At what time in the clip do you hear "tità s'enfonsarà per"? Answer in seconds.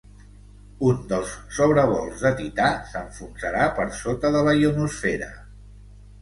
2.39-3.87